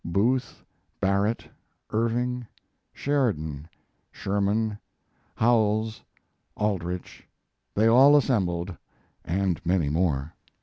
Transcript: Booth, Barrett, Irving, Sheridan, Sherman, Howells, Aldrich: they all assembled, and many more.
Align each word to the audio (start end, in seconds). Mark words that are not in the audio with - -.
Booth, 0.03 0.63
Barrett, 0.99 1.47
Irving, 1.91 2.47
Sheridan, 2.91 3.67
Sherman, 4.11 4.79
Howells, 5.35 6.01
Aldrich: 6.57 7.27
they 7.75 7.85
all 7.87 8.17
assembled, 8.17 8.75
and 9.23 9.63
many 9.63 9.89
more. 9.89 10.33